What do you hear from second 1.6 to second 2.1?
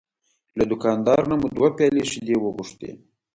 پیالې